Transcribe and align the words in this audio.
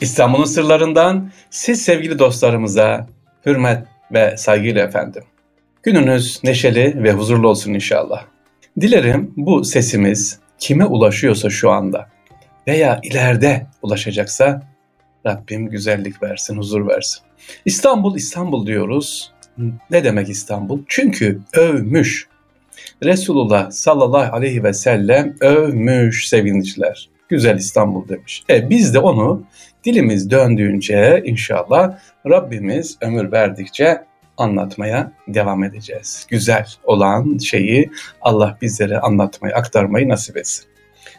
İstanbul'un 0.00 0.44
sırlarından 0.44 1.30
siz 1.50 1.82
sevgili 1.82 2.18
dostlarımıza 2.18 3.06
hürmet 3.46 3.86
ve 4.12 4.36
saygıyla 4.36 4.84
efendim. 4.84 5.22
Gününüz 5.82 6.40
neşeli 6.44 7.02
ve 7.02 7.12
huzurlu 7.12 7.48
olsun 7.48 7.74
inşallah. 7.74 8.24
Dilerim 8.80 9.34
bu 9.36 9.64
sesimiz 9.64 10.38
kime 10.58 10.84
ulaşıyorsa 10.84 11.50
şu 11.50 11.70
anda 11.70 12.08
veya 12.66 13.00
ileride 13.02 13.66
ulaşacaksa 13.82 14.62
Rabbim 15.26 15.68
güzellik 15.68 16.22
versin, 16.22 16.56
huzur 16.56 16.88
versin. 16.88 17.22
İstanbul, 17.64 18.16
İstanbul 18.16 18.66
diyoruz. 18.66 19.32
Ne 19.90 20.04
demek 20.04 20.28
İstanbul? 20.28 20.80
Çünkü 20.88 21.40
övmüş. 21.52 22.28
Resulullah 23.04 23.70
sallallahu 23.70 24.36
aleyhi 24.36 24.64
ve 24.64 24.72
sellem 24.72 25.36
övmüş 25.40 26.28
sevinçler. 26.28 27.08
Güzel 27.30 27.56
İstanbul 27.56 28.08
demiş. 28.08 28.42
E 28.50 28.70
biz 28.70 28.94
de 28.94 28.98
onu 28.98 29.42
dilimiz 29.84 30.30
döndüğünce 30.30 31.22
inşallah 31.24 31.98
Rabbimiz 32.26 32.98
ömür 33.00 33.32
verdikçe 33.32 34.04
anlatmaya 34.36 35.12
devam 35.28 35.64
edeceğiz. 35.64 36.26
Güzel 36.30 36.66
olan 36.84 37.38
şeyi 37.38 37.90
Allah 38.22 38.58
bizlere 38.62 38.98
anlatmayı, 38.98 39.54
aktarmayı 39.54 40.08
nasip 40.08 40.36
etsin. 40.36 40.64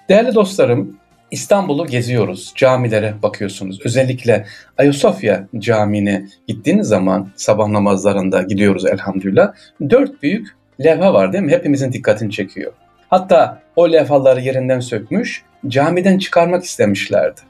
Değerli 0.09 0.35
dostlarım, 0.35 0.97
İstanbul'u 1.31 1.85
geziyoruz. 1.85 2.53
Camilere 2.55 3.13
bakıyorsunuz. 3.23 3.79
Özellikle 3.85 4.45
Ayasofya 4.77 5.47
Camii'ne 5.57 6.25
gittiğiniz 6.47 6.87
zaman 6.87 7.29
sabah 7.35 7.67
namazlarında 7.67 8.41
gidiyoruz 8.41 8.85
elhamdülillah. 8.85 9.53
Dört 9.89 10.23
büyük 10.23 10.47
levha 10.83 11.13
var 11.13 11.33
değil 11.33 11.43
mi? 11.43 11.51
Hepimizin 11.51 11.91
dikkatini 11.91 12.31
çekiyor. 12.31 12.73
Hatta 13.09 13.61
o 13.75 13.91
levhaları 13.91 14.41
yerinden 14.41 14.79
sökmüş, 14.79 15.43
camiden 15.67 16.17
çıkarmak 16.17 16.63
istemişlerdi. 16.63 17.41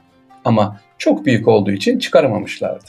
Ama 0.46 0.80
çok 0.98 1.26
büyük 1.26 1.48
olduğu 1.48 1.72
için 1.72 2.00
çıkaramamışlardı. 2.00 2.86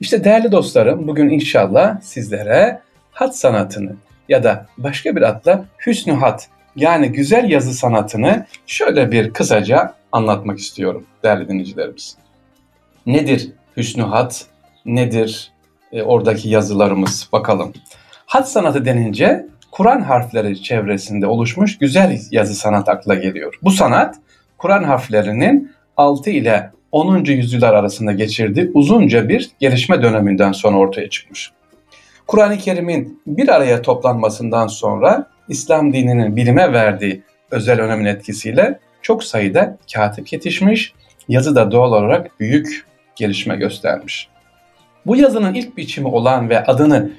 İşte 0.00 0.24
değerli 0.24 0.52
dostlarım 0.52 1.08
bugün 1.08 1.28
inşallah 1.28 2.00
sizlere 2.00 2.80
hat 3.12 3.36
sanatını 3.36 3.96
ya 4.28 4.44
da 4.44 4.66
başka 4.78 5.16
bir 5.16 5.22
adla 5.22 5.64
hüsnü 5.86 6.12
hat 6.12 6.48
yani 6.76 7.12
güzel 7.12 7.50
yazı 7.50 7.74
sanatını 7.74 8.46
şöyle 8.66 9.12
bir 9.12 9.32
kısaca 9.32 9.94
anlatmak 10.12 10.58
istiyorum 10.58 11.06
değerli 11.22 11.48
dinleyicilerimiz. 11.48 12.16
Nedir 13.06 13.52
hüsnü 13.76 14.02
hat? 14.02 14.46
Nedir 14.86 15.52
e, 15.92 16.02
oradaki 16.02 16.48
yazılarımız? 16.48 17.28
Bakalım. 17.32 17.72
Hat 18.26 18.50
sanatı 18.50 18.84
denince 18.84 19.46
Kur'an 19.70 20.00
harfleri 20.00 20.62
çevresinde 20.62 21.26
oluşmuş 21.26 21.78
güzel 21.78 22.20
yazı 22.30 22.54
sanat 22.54 22.88
akla 22.88 23.14
geliyor. 23.14 23.58
Bu 23.62 23.70
sanat 23.70 24.16
Kur'an 24.58 24.82
harflerinin 24.82 25.72
6 25.96 26.30
ile 26.30 26.70
10. 26.92 27.24
yüzyıllar 27.24 27.74
arasında 27.74 28.12
geçirdiği 28.12 28.70
uzunca 28.74 29.28
bir 29.28 29.50
gelişme 29.60 30.02
döneminden 30.02 30.52
sonra 30.52 30.76
ortaya 30.76 31.10
çıkmış. 31.10 31.52
Kur'an-ı 32.26 32.58
Kerim'in 32.58 33.20
bir 33.26 33.48
araya 33.48 33.82
toplanmasından 33.82 34.66
sonra 34.66 35.26
İslam 35.48 35.92
dininin 35.92 36.36
bilime 36.36 36.72
verdiği 36.72 37.22
özel 37.50 37.80
önemin 37.80 38.04
etkisiyle 38.04 38.78
çok 39.02 39.24
sayıda 39.24 39.78
katip 39.94 40.32
yetişmiş, 40.32 40.92
yazı 41.28 41.56
da 41.56 41.70
doğal 41.70 41.92
olarak 41.92 42.40
büyük 42.40 42.84
gelişme 43.16 43.56
göstermiş. 43.56 44.28
Bu 45.06 45.16
yazının 45.16 45.54
ilk 45.54 45.76
biçimi 45.76 46.08
olan 46.08 46.50
ve 46.50 46.64
adını 46.64 47.10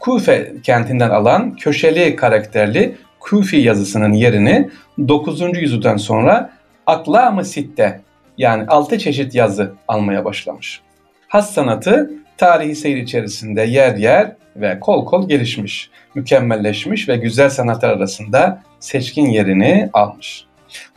Kufe 0.00 0.52
kentinden 0.62 1.10
alan 1.10 1.56
köşeli 1.56 2.16
karakterli 2.16 2.96
Kufi 3.20 3.56
yazısının 3.56 4.12
yerini 4.12 4.70
9. 5.08 5.40
yüzyıldan 5.60 5.96
sonra 5.96 6.57
Aklam-ı 6.88 7.44
Sitte 7.44 8.00
yani 8.38 8.66
6 8.68 8.98
çeşit 8.98 9.34
yazı 9.34 9.74
almaya 9.88 10.24
başlamış. 10.24 10.80
Has 11.28 11.52
sanatı 11.52 12.10
tarihi 12.36 12.76
seyir 12.76 12.96
içerisinde 12.96 13.62
yer 13.62 13.96
yer 13.96 14.32
ve 14.56 14.80
kol 14.80 15.06
kol 15.06 15.28
gelişmiş, 15.28 15.90
mükemmelleşmiş 16.14 17.08
ve 17.08 17.16
güzel 17.16 17.50
sanatlar 17.50 17.90
arasında 17.90 18.62
seçkin 18.80 19.26
yerini 19.26 19.90
almış. 19.92 20.44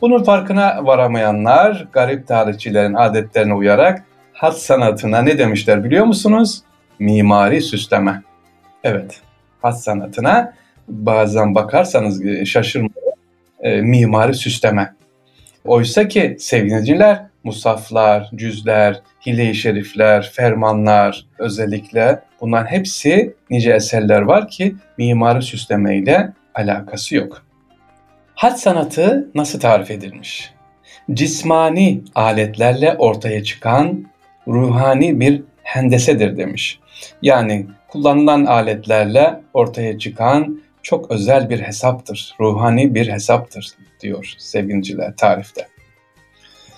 Bunun 0.00 0.22
farkına 0.22 0.86
varamayanlar 0.86 1.88
garip 1.92 2.28
tarihçilerin 2.28 2.94
adetlerine 2.94 3.54
uyarak 3.54 4.04
hat 4.32 4.58
sanatına 4.58 5.22
ne 5.22 5.38
demişler 5.38 5.84
biliyor 5.84 6.04
musunuz? 6.04 6.62
Mimari 6.98 7.62
süsleme. 7.62 8.22
Evet, 8.84 9.20
hat 9.62 9.82
sanatına 9.82 10.52
bazen 10.88 11.54
bakarsanız 11.54 12.26
e, 12.26 12.44
şaşırmayın 12.44 12.94
e, 13.60 13.80
mimari 13.80 14.34
süsleme. 14.34 14.94
Oysa 15.64 16.08
ki 16.08 16.36
sevgiliciler 16.38 17.26
musaflar, 17.44 18.30
cüzler, 18.34 19.00
hile-i 19.26 19.54
şerifler, 19.54 20.30
fermanlar 20.32 21.26
özellikle 21.38 22.22
bunların 22.40 22.66
hepsi 22.66 23.34
nice 23.50 23.72
eserler 23.72 24.20
var 24.20 24.48
ki 24.48 24.74
mimari 24.98 25.42
süslemeyle 25.42 26.32
alakası 26.54 27.14
yok. 27.14 27.42
Hat 28.34 28.60
sanatı 28.60 29.30
nasıl 29.34 29.60
tarif 29.60 29.90
edilmiş? 29.90 30.52
Cismani 31.12 32.00
aletlerle 32.14 32.94
ortaya 32.98 33.44
çıkan 33.44 34.06
ruhani 34.48 35.20
bir 35.20 35.42
hendesedir 35.62 36.36
demiş. 36.36 36.80
Yani 37.22 37.66
kullanılan 37.88 38.44
aletlerle 38.44 39.40
ortaya 39.54 39.98
çıkan 39.98 40.61
çok 40.82 41.10
özel 41.10 41.50
bir 41.50 41.60
hesaptır, 41.60 42.34
ruhani 42.40 42.94
bir 42.94 43.08
hesaptır 43.08 43.66
diyor 44.00 44.34
sevgiliciler 44.38 45.16
tarifte. 45.16 45.68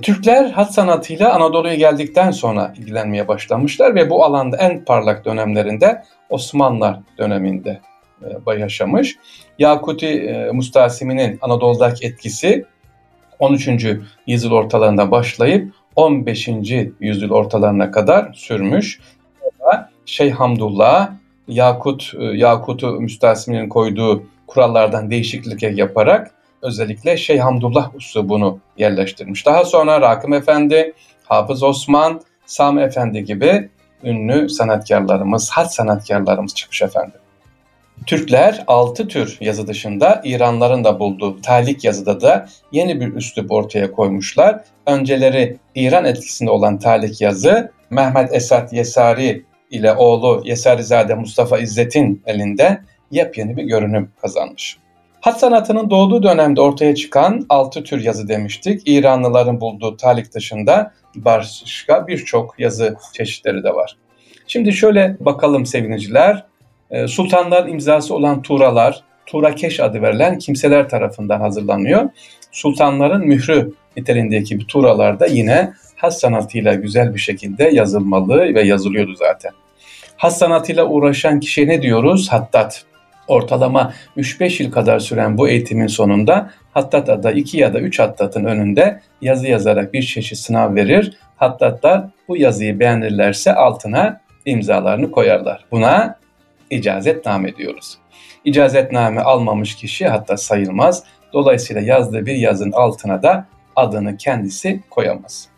Türkler 0.03 0.50
hat 0.50 0.75
sanatıyla 0.75 1.32
Anadolu'ya 1.34 1.75
geldikten 1.75 2.31
sonra 2.31 2.72
ilgilenmeye 2.78 3.28
başlamışlar 3.28 3.94
ve 3.94 4.10
bu 4.10 4.25
alanda 4.25 4.56
en 4.56 4.84
parlak 4.84 5.25
dönemlerinde 5.25 6.03
Osmanlılar 6.31 7.00
döneminde 7.19 7.81
e, 8.47 8.59
yaşamış. 8.59 9.16
Yakuti 9.59 10.06
e, 10.06 10.50
Mustasiminin 10.50 11.38
Anadolu'daki 11.42 12.06
etkisi 12.06 12.65
13. 13.38 13.69
yüzyıl 14.26 14.53
ortalarında 14.53 15.10
başlayıp 15.10 15.75
15. 15.97 16.48
yüzyıl 17.00 17.31
ortalarına 17.31 17.91
kadar 17.91 18.32
sürmüş. 18.32 19.00
Şeyh 20.06 20.32
Hamdullah 20.32 21.12
Yakut 21.49 22.12
e, 22.19 22.25
Yakut'u 22.25 23.00
Müstasim'in 23.00 23.69
koyduğu 23.69 24.22
kurallardan 24.47 25.10
değişiklik 25.10 25.78
yaparak 25.78 26.31
özellikle 26.62 27.16
Şeyh 27.16 27.41
Hamdullah 27.41 27.94
Usta 27.94 28.28
bunu 28.28 28.59
yerleştirmiş. 28.78 29.47
Daha 29.47 29.65
sonra 29.65 30.00
Rakım 30.00 30.33
Efendi, 30.33 30.93
Hafız 31.25 31.62
Osman, 31.62 32.21
Sami 32.47 32.83
Efendi 32.83 33.25
gibi 33.25 33.69
ünlü 34.04 34.49
sanatkarlarımız, 34.49 35.50
hat 35.50 35.75
sanatkarlarımız 35.75 36.54
çıkmış 36.54 36.83
efendim. 36.83 37.21
Türkler 38.06 38.65
altı 38.66 39.09
tür 39.09 39.38
yazı 39.41 39.66
dışında 39.66 40.21
İranların 40.25 40.84
da 40.84 40.99
bulduğu 40.99 41.41
talik 41.41 41.84
yazıda 41.84 42.21
da 42.21 42.49
yeni 42.72 43.00
bir 43.00 43.15
üslup 43.15 43.53
ortaya 43.53 43.93
koymuşlar. 43.93 44.60
Önceleri 44.87 45.56
İran 45.75 46.04
etkisinde 46.04 46.50
olan 46.50 46.78
talik 46.78 47.21
yazı 47.21 47.72
Mehmet 47.91 48.34
Esat 48.34 48.72
Yesari 48.72 49.44
ile 49.74 49.92
oğlu 49.92 50.42
Yesarizade 50.44 51.14
Mustafa 51.14 51.58
İzzet'in 51.58 52.22
elinde 52.26 52.80
yepyeni 53.10 53.56
bir 53.56 53.64
görünüm 53.64 54.10
kazanmış. 54.22 54.76
Hat 55.20 55.40
sanatının 55.40 55.90
doğduğu 55.90 56.22
dönemde 56.22 56.60
ortaya 56.60 56.94
çıkan 56.94 57.46
altı 57.48 57.84
tür 57.84 58.04
yazı 58.04 58.28
demiştik. 58.28 58.82
İranlıların 58.86 59.60
bulduğu 59.60 59.96
talik 59.96 60.34
dışında 60.34 60.92
başka 61.14 62.06
birçok 62.06 62.58
yazı 62.58 62.96
çeşitleri 63.12 63.64
de 63.64 63.74
var. 63.74 63.96
Şimdi 64.46 64.72
şöyle 64.72 65.16
bakalım 65.20 65.66
sevgiliciler. 65.66 66.44
Ee, 66.91 67.08
sultanların 67.08 67.68
imzası 67.68 68.14
olan 68.14 68.42
turalar, 68.42 69.04
Turakeş 69.26 69.80
adı 69.80 70.02
verilen 70.02 70.38
kimseler 70.38 70.88
tarafından 70.88 71.41
hazırlanıyor. 71.41 72.10
Sultanların 72.52 73.26
mührü 73.26 73.72
niteliğindeki 73.96 74.60
bu 74.60 74.66
turalar 74.66 75.20
da 75.20 75.26
yine 75.26 75.72
has 75.96 76.20
sanatıyla 76.20 76.74
güzel 76.74 77.14
bir 77.14 77.20
şekilde 77.20 77.64
yazılmalı 77.64 78.54
ve 78.54 78.62
yazılıyordu 78.62 79.15
zaten. 79.15 79.53
Has 80.16 80.39
sanatıyla 80.39 80.84
uğraşan 80.87 81.41
kişiye 81.41 81.69
ne 81.69 81.83
diyoruz? 81.83 82.28
Hattat. 82.33 82.84
Ortalama 83.28 83.93
3-5 84.16 84.63
yıl 84.63 84.72
kadar 84.72 84.99
süren 84.99 85.39
bu 85.39 85.49
eğitimin 85.49 85.87
sonunda 85.87 86.51
Hattat 86.75 87.09
adında 87.09 87.33
2 87.33 87.59
ya 87.59 87.75
da 87.75 87.81
3 87.81 87.99
hattatın 87.99 88.45
önünde 88.45 89.01
yazı 89.21 89.47
yazarak 89.47 89.95
bir 89.95 90.03
çeşit 90.03 90.39
sınav 90.39 90.75
verir. 90.75 91.19
Hattatlar 91.37 92.05
bu 92.28 92.37
yazıyı 92.37 92.81
beğenirlerse 92.81 93.55
altına 93.55 94.21
imzalarını 94.47 95.11
koyarlar. 95.11 95.65
Buna 95.71 96.19
icazetname 96.71 97.57
diyoruz. 97.57 97.99
İcazetname 98.45 99.21
almamış 99.21 99.77
kişi 99.77 100.09
hatta 100.09 100.37
sayılmaz. 100.37 101.05
Dolayısıyla 101.33 101.83
yazdığı 101.83 102.27
bir 102.27 102.34
yazın 102.34 102.72
altına 102.72 103.22
da 103.22 103.47
adını 103.77 104.16
kendisi 104.16 104.81
koyamaz. 104.91 105.49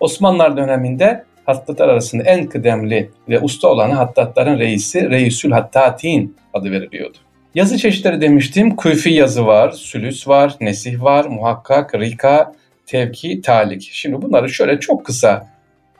Osmanlılar 0.00 0.56
döneminde 0.56 1.24
hattatlar 1.46 1.88
arasında 1.88 2.22
en 2.22 2.46
kıdemli 2.46 3.10
ve 3.28 3.40
usta 3.40 3.68
olanı 3.68 3.94
hattatların 3.94 4.58
reisi 4.58 5.10
Reisül 5.10 5.50
Hattatin 5.50 6.36
adı 6.54 6.70
veriliyordu. 6.70 7.18
Yazı 7.54 7.78
çeşitleri 7.78 8.20
demiştim. 8.20 8.76
Kufi 8.76 9.10
yazı 9.10 9.46
var, 9.46 9.70
sülüs 9.70 10.28
var, 10.28 10.56
nesih 10.60 11.02
var, 11.02 11.24
muhakkak, 11.24 11.94
rika, 11.94 12.52
tevki, 12.86 13.40
talik. 13.40 13.90
Şimdi 13.92 14.22
bunları 14.22 14.48
şöyle 14.48 14.80
çok 14.80 15.06
kısa 15.06 15.46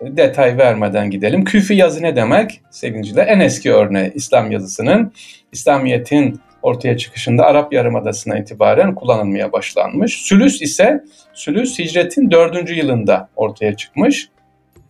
detay 0.00 0.58
vermeden 0.58 1.10
gidelim. 1.10 1.44
Küfi 1.44 1.74
yazı 1.74 2.02
ne 2.02 2.16
demek? 2.16 2.60
Sevgiliciler 2.70 3.26
en 3.26 3.40
eski 3.40 3.72
örneği 3.72 4.12
İslam 4.14 4.50
yazısının 4.52 5.12
İslamiyet'in 5.52 6.40
ortaya 6.62 6.96
çıkışında 6.96 7.44
Arap 7.44 7.72
Yarımadası'na 7.72 8.38
itibaren 8.38 8.94
kullanılmaya 8.94 9.52
başlanmış. 9.52 10.22
Sülüs 10.22 10.62
ise 10.62 11.04
Sülüs 11.34 11.78
hicretin 11.78 12.30
4. 12.30 12.70
yılında 12.70 13.28
ortaya 13.36 13.76
çıkmış. 13.76 14.28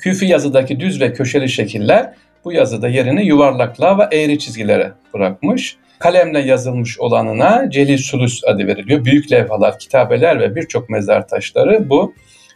Küfi 0.05 0.27
yazıdaki 0.27 0.81
düz 0.81 1.01
ve 1.01 1.13
köşeli 1.13 1.49
şekiller 1.49 2.15
bu 2.45 2.53
yazıda 2.53 2.89
yerini 2.89 3.27
yuvarlaklığa 3.27 3.99
ve 3.99 4.17
eğri 4.17 4.39
çizgilere 4.39 4.93
bırakmış. 5.15 5.77
Kalemle 5.99 6.39
yazılmış 6.39 6.99
olanına 6.99 7.71
Celil 7.71 7.99
Sulus 7.99 8.45
adı 8.45 8.67
veriliyor. 8.67 9.05
Büyük 9.05 9.33
levhalar, 9.33 9.79
kitabeler 9.79 10.41
ve 10.41 10.57
birçok 10.57 10.91
mezar 10.91 11.29
taşları 11.29 11.91
bu 11.91 12.15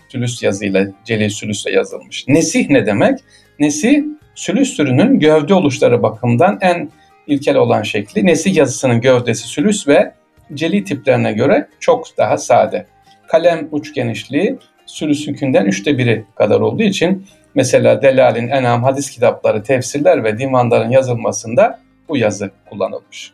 sülüs 0.08 0.42
yazıyla, 0.42 0.86
Celil 1.04 1.28
Sülüs'le 1.28 1.66
yazılmış. 1.66 2.28
Nesih 2.28 2.70
ne 2.70 2.86
demek? 2.86 3.18
Nesih, 3.58 4.02
sülüs 4.34 4.76
türünün 4.76 5.20
gövde 5.20 5.54
oluşları 5.54 6.02
bakımından 6.02 6.58
en 6.60 6.90
ilkel 7.26 7.56
olan 7.56 7.82
şekli. 7.82 8.26
Nesih 8.26 8.56
yazısının 8.56 9.00
gövdesi 9.00 9.48
sülüs 9.48 9.88
ve 9.88 10.12
celi 10.54 10.84
tiplerine 10.84 11.32
göre 11.32 11.68
çok 11.80 12.18
daha 12.18 12.38
sade. 12.38 12.86
Kalem 13.28 13.68
uç 13.70 13.94
genişliği 13.94 14.58
sülüsünkinden 14.88 15.67
üçte 15.67 15.99
biri 15.99 16.25
kadar 16.35 16.61
olduğu 16.61 16.82
için 16.82 17.26
mesela 17.55 18.02
Delal'in 18.02 18.49
Enam 18.49 18.82
hadis 18.82 19.11
kitapları, 19.11 19.62
tefsirler 19.62 20.25
ve 20.25 20.38
divanların 20.38 20.90
yazılmasında 20.90 21.79
bu 22.08 22.17
yazı 22.17 22.50
kullanılmış. 22.70 23.32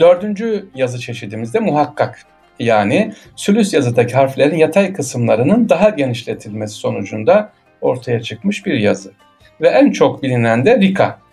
Dördüncü 0.00 0.68
yazı 0.74 1.00
çeşidimizde 1.00 1.60
muhakkak 1.60 2.26
yani 2.58 3.12
sülüs 3.36 3.74
yazıdaki 3.74 4.14
harflerin 4.14 4.56
yatay 4.56 4.92
kısımlarının 4.92 5.68
daha 5.68 5.88
genişletilmesi 5.88 6.74
sonucunda 6.74 7.52
ortaya 7.80 8.22
çıkmış 8.22 8.66
bir 8.66 8.74
yazı. 8.74 9.12
Ve 9.60 9.68
en 9.68 9.90
çok 9.90 10.22
bilinen 10.22 10.66
de 10.66 10.80
rika. 10.80 11.23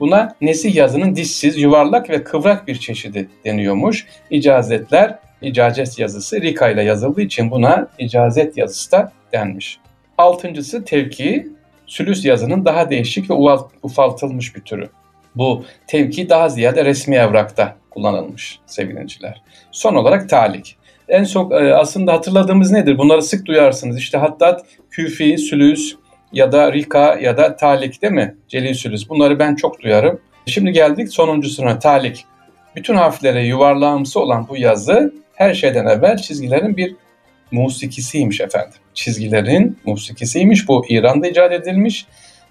Buna 0.00 0.36
nesih 0.40 0.74
yazının 0.74 1.16
dişsiz, 1.16 1.58
yuvarlak 1.58 2.10
ve 2.10 2.24
kıvrak 2.24 2.68
bir 2.68 2.78
çeşidi 2.78 3.28
deniyormuş. 3.44 4.06
İcazetler, 4.30 5.18
icazet 5.42 5.98
yazısı 5.98 6.40
rika 6.42 6.68
ile 6.68 6.82
yazıldığı 6.82 7.22
için 7.22 7.50
buna 7.50 7.88
icazet 7.98 8.56
yazısı 8.58 8.92
da 8.92 9.12
denmiş. 9.32 9.78
Altıncısı 10.18 10.84
tevki, 10.84 11.48
sülüs 11.86 12.24
yazının 12.24 12.64
daha 12.64 12.90
değişik 12.90 13.30
ve 13.30 13.34
ufaltılmış 13.82 14.56
bir 14.56 14.60
türü. 14.60 14.88
Bu 15.34 15.64
tevki 15.86 16.28
daha 16.28 16.48
ziyade 16.48 16.84
resmi 16.84 17.16
evrakta 17.16 17.76
kullanılmış 17.90 18.58
sevgiliciler. 18.66 19.42
Son 19.72 19.94
olarak 19.94 20.28
talik. 20.28 20.76
En 21.08 21.24
çok 21.24 21.52
e, 21.52 21.74
aslında 21.74 22.12
hatırladığımız 22.12 22.70
nedir? 22.70 22.98
Bunları 22.98 23.22
sık 23.22 23.46
duyarsınız. 23.46 23.98
İşte 23.98 24.18
hatta 24.18 24.62
küfi, 24.90 25.38
sülüs 25.38 25.94
ya 26.32 26.52
da 26.52 26.72
rika 26.72 27.18
ya 27.20 27.36
da 27.36 27.56
talik 27.56 28.02
değil 28.02 28.12
mi? 28.12 28.34
Celil 28.48 28.74
sülüs. 28.74 29.08
Bunları 29.08 29.38
ben 29.38 29.54
çok 29.54 29.80
duyarım. 29.80 30.20
Şimdi 30.46 30.72
geldik 30.72 31.12
sonuncusuna 31.12 31.78
talik. 31.78 32.24
Bütün 32.76 32.94
harflere 32.94 33.46
yuvarlağımsı 33.46 34.20
olan 34.20 34.48
bu 34.48 34.56
yazı 34.56 35.14
her 35.34 35.54
şeyden 35.54 35.86
evvel 35.86 36.16
çizgilerin 36.16 36.76
bir 36.76 36.96
musikisiymiş 37.50 38.40
efendim. 38.40 38.78
Çizgilerin 38.94 39.78
musikisiymiş. 39.84 40.68
Bu 40.68 40.86
İran'da 40.88 41.28
icat 41.28 41.52
edilmiş. 41.52 42.06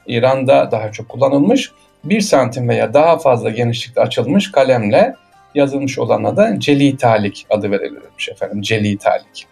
İran'da 0.08 0.72
daha 0.72 0.92
çok 0.92 1.10
kullanılmış. 1.10 1.72
Bir 2.04 2.22
santim 2.22 2.70
veya 2.70 2.94
daha 2.94 3.18
fazla 3.18 3.50
genişlikte 3.50 4.02
açılmış 4.02 4.52
kalemle 4.52 5.16
yazılmış 5.56 6.00
olana 6.00 6.38
da 6.38 6.60
celi 6.60 6.98
talik 6.98 7.46
adı 7.50 7.72
verilirmiş 7.72 8.30
efendim. 8.30 8.62
Celi 8.62 8.98
talik. 8.98 9.48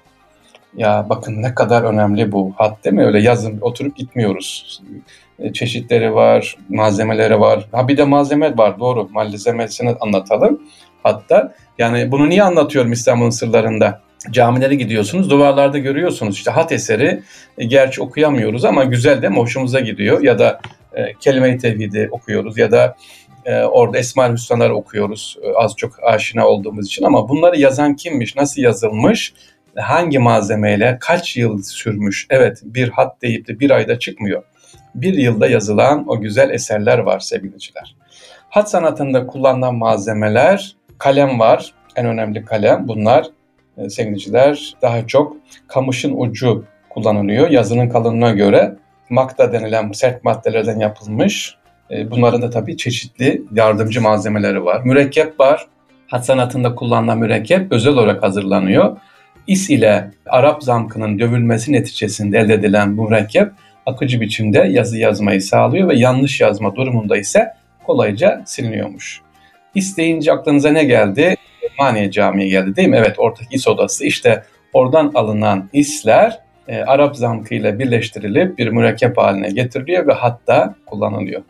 Ya 0.77 1.05
bakın 1.09 1.41
ne 1.41 1.55
kadar 1.55 1.83
önemli 1.83 2.31
bu 2.31 2.53
hat 2.57 2.85
değil 2.85 2.95
mi? 2.95 3.05
Öyle 3.05 3.19
yazın 3.19 3.57
oturup 3.61 3.95
gitmiyoruz. 3.95 4.81
E, 5.39 5.53
çeşitleri 5.53 6.13
var, 6.13 6.57
malzemeleri 6.69 7.39
var. 7.39 7.67
Ha 7.71 7.87
bir 7.87 7.97
de 7.97 8.03
malzeme 8.03 8.57
var 8.57 8.79
doğru. 8.79 9.09
Malzemesini 9.11 9.95
anlatalım. 9.99 10.61
Hatta 11.03 11.53
yani 11.77 12.11
bunu 12.11 12.29
niye 12.29 12.43
anlatıyorum 12.43 12.91
İstanbul'un 12.91 13.29
sırlarında? 13.29 14.01
Camilere 14.31 14.75
gidiyorsunuz, 14.75 15.29
duvarlarda 15.29 15.77
görüyorsunuz 15.77 16.35
işte 16.35 16.51
hat 16.51 16.71
eseri. 16.71 17.23
E, 17.57 17.65
gerçi 17.65 18.01
okuyamıyoruz 18.01 18.65
ama 18.65 18.83
güzel 18.83 19.21
de 19.21 19.27
hoşumuza 19.27 19.79
gidiyor. 19.79 20.23
Ya 20.23 20.39
da 20.39 20.61
e, 20.93 21.13
kelime-i 21.19 21.57
tevhidi 21.57 22.09
okuyoruz 22.11 22.57
ya 22.57 22.71
da 22.71 22.95
e, 23.45 23.63
orada 23.63 23.97
Esma-ül 23.97 24.33
Hüsnaları 24.33 24.75
okuyoruz 24.75 25.37
e, 25.43 25.53
az 25.55 25.75
çok 25.77 26.03
aşina 26.03 26.47
olduğumuz 26.47 26.87
için 26.87 27.05
ama 27.05 27.29
bunları 27.29 27.59
yazan 27.59 27.95
kimmiş, 27.95 28.35
nasıl 28.35 28.61
yazılmış, 28.61 29.33
hangi 29.75 30.19
malzemeyle, 30.19 30.97
kaç 31.01 31.37
yıl 31.37 31.63
sürmüş? 31.63 32.27
Evet 32.29 32.61
bir 32.63 32.89
hat 32.89 33.21
deyip 33.21 33.47
de 33.47 33.59
bir 33.59 33.71
ayda 33.71 33.99
çıkmıyor. 33.99 34.43
Bir 34.95 35.13
yılda 35.13 35.47
yazılan 35.47 36.05
o 36.07 36.21
güzel 36.21 36.49
eserler 36.49 36.97
var 36.97 37.19
sevgiliciler. 37.19 37.95
Hat 38.49 38.69
sanatında 38.69 39.27
kullanılan 39.27 39.75
malzemeler, 39.75 40.75
kalem 40.97 41.39
var, 41.39 41.73
en 41.95 42.05
önemli 42.05 42.45
kalem. 42.45 42.87
Bunlar 42.87 43.25
e, 43.77 43.89
sevgiliciler 43.89 44.73
daha 44.81 45.07
çok 45.07 45.37
kamışın 45.67 46.13
ucu 46.17 46.65
kullanılıyor 46.89 47.49
yazının 47.49 47.89
kalınlığına 47.89 48.31
göre. 48.31 48.75
Makta 49.09 49.53
denilen 49.53 49.91
sert 49.91 50.23
maddelerden 50.23 50.79
yapılmış 50.79 51.55
e, 51.91 52.11
bunların 52.11 52.41
da 52.41 52.49
tabii 52.49 52.77
çeşitli 52.77 53.41
yardımcı 53.51 54.01
malzemeleri 54.01 54.65
var. 54.65 54.81
Mürekkep 54.83 55.39
var. 55.39 55.67
Hat 56.07 56.25
sanatında 56.25 56.75
kullanılan 56.75 57.17
mürekkep 57.19 57.71
özel 57.71 57.93
olarak 57.93 58.23
hazırlanıyor. 58.23 58.97
İs 59.47 59.69
ile 59.69 60.11
Arap 60.25 60.63
zamkının 60.63 61.19
dövülmesi 61.19 61.71
neticesinde 61.71 62.39
elde 62.39 62.53
edilen 62.53 62.89
mürekkep 62.89 63.51
akıcı 63.85 64.21
biçimde 64.21 64.59
yazı 64.59 64.97
yazmayı 64.97 65.41
sağlıyor 65.41 65.89
ve 65.89 65.95
yanlış 65.95 66.41
yazma 66.41 66.75
durumunda 66.75 67.17
ise 67.17 67.53
kolayca 67.85 68.41
siliniyormuş. 68.45 69.21
İs 69.75 69.97
deyince 69.97 70.31
aklınıza 70.31 70.69
ne 70.69 70.83
geldi? 70.83 71.35
Maniye 71.79 72.11
Camii 72.11 72.49
geldi 72.49 72.75
değil 72.75 72.87
mi? 72.87 72.97
Evet 72.97 73.19
ortak 73.19 73.53
is 73.53 73.67
odası 73.67 74.05
işte 74.05 74.43
oradan 74.73 75.11
alınan 75.15 75.69
isler 75.73 76.39
e, 76.67 76.81
Arap 76.81 77.15
zamkı 77.15 77.55
ile 77.55 77.79
birleştirilip 77.79 78.57
bir 78.57 78.67
mürekkep 78.67 79.17
haline 79.17 79.49
getiriliyor 79.49 80.07
ve 80.07 80.13
hatta 80.13 80.75
kullanılıyor. 80.85 81.41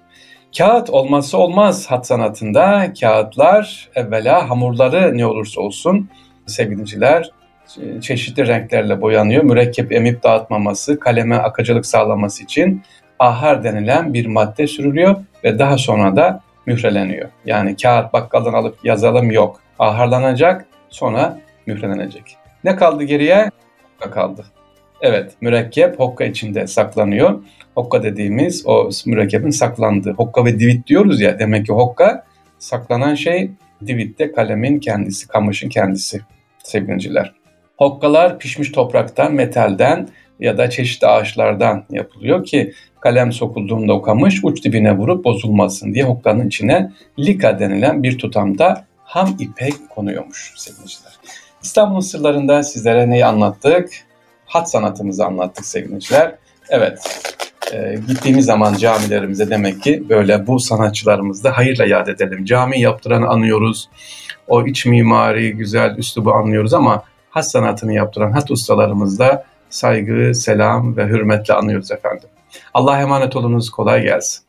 Kağıt 0.57 0.89
olmazsa 0.89 1.38
olmaz 1.38 1.86
hat 1.91 2.07
sanatında. 2.07 2.94
Kağıtlar 3.00 3.89
evvela 3.95 4.50
hamurları 4.50 5.18
ne 5.18 5.25
olursa 5.25 5.62
olsun 5.62 6.09
sevgiliciler 6.45 7.31
çeşitli 8.01 8.47
renklerle 8.47 9.01
boyanıyor. 9.01 9.44
Mürekkep 9.44 9.91
emip 9.91 10.23
dağıtmaması, 10.23 11.00
kaleme 11.00 11.35
akıcılık 11.35 11.85
sağlaması 11.85 12.44
için 12.44 12.81
ahar 13.19 13.63
denilen 13.63 14.13
bir 14.13 14.25
madde 14.25 14.67
sürülüyor 14.67 15.15
ve 15.43 15.60
daha 15.60 15.77
sonra 15.77 16.15
da 16.15 16.41
mühreleniyor. 16.65 17.29
Yani 17.45 17.75
kağıt 17.75 18.13
bakkaldan 18.13 18.53
alıp 18.53 18.77
yazalım 18.84 19.31
yok. 19.31 19.62
Aharlanacak 19.79 20.65
sonra 20.89 21.39
mührelenecek. 21.65 22.38
Ne 22.63 22.75
kaldı 22.75 23.03
geriye? 23.03 23.50
kaldı. 24.12 24.45
Evet, 25.01 25.34
mürekkep 25.41 26.00
hokka 26.00 26.24
içinde 26.25 26.67
saklanıyor. 26.67 27.43
Hokka 27.75 28.03
dediğimiz 28.03 28.63
o 28.65 28.89
mürekkebin 29.05 29.50
saklandığı. 29.50 30.12
Hokka 30.12 30.45
ve 30.45 30.60
divit 30.60 30.88
diyoruz 30.88 31.22
ya. 31.22 31.39
Demek 31.39 31.65
ki 31.65 31.74
hokka 31.74 32.24
saklanan 32.60 33.15
şey 33.15 33.51
divit 33.88 34.19
de 34.19 34.31
kalemin 34.31 34.79
kendisi, 34.79 35.27
kamışın 35.27 35.69
kendisi 35.69 36.22
sevgiliciler. 36.63 37.34
Hokkalar 37.77 38.39
pişmiş 38.39 38.72
topraktan, 38.72 39.34
metalden 39.34 40.10
ya 40.39 40.58
da 40.58 40.70
çeşitli 40.70 41.08
ağaçlardan 41.08 41.84
yapılıyor 41.89 42.46
ki 42.46 42.74
kalem 43.00 43.32
sokulduğunda 43.32 43.94
o 43.94 44.01
kamış 44.01 44.39
uç 44.44 44.63
dibine 44.63 44.98
vurup 44.98 45.25
bozulmasın 45.25 45.94
diye 45.94 46.03
hokkanın 46.03 46.48
içine 46.48 46.91
lika 47.20 47.60
denilen 47.60 48.03
bir 48.03 48.17
tutamda 48.17 48.86
ham 49.03 49.38
ipek 49.39 49.74
konuyormuş 49.89 50.53
sevgiliciler. 50.58 51.13
İstanbul 51.63 52.01
sırlarında 52.01 52.63
sizlere 52.63 53.10
neyi 53.10 53.25
anlattık? 53.25 54.05
hat 54.46 54.72
sanatımızı 54.72 55.25
anlattık 55.25 55.65
sevgiliciler. 55.65 56.36
Evet, 56.70 57.00
e, 57.74 57.96
gittiğimiz 58.08 58.46
zaman 58.46 58.74
camilerimize 58.74 59.50
demek 59.50 59.84
ki 59.84 60.10
böyle 60.10 60.48
bu 60.48 60.60
sanatçılarımızı 60.60 61.50
hayırla 61.50 61.86
yad 61.86 62.08
edelim. 62.08 62.46
Cami 62.46 62.82
yaptıranı 62.82 63.27
anıyoruz, 63.27 63.89
o 64.48 64.65
iç 64.65 64.86
mimari, 64.86 65.51
güzel 65.51 65.98
üslubu 65.98 66.34
anlıyoruz 66.34 66.74
ama 66.74 67.03
hat 67.36 67.50
sanatını 67.51 67.94
yaptıran 67.94 68.32
hat 68.32 68.51
ustalarımızda 68.51 69.44
saygı, 69.70 70.36
selam 70.36 70.98
ve 70.98 71.06
hürmetle 71.08 71.54
anıyoruz 71.54 71.92
efendim. 71.92 72.30
Allah'a 72.74 73.01
emanet 73.01 73.36
olunuz, 73.36 73.70
kolay 73.70 74.01
gelsin. 74.01 74.44